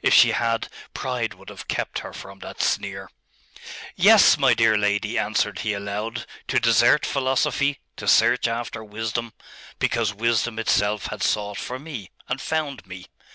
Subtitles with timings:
[0.00, 3.10] If she had, pride would have kept her from that sneer.'
[3.96, 9.34] Yes, my dear lady,' answered he aloud, 'to desert philosophy, to search after wisdom;
[9.78, 13.08] because wisdom itself had sought for me, and found me.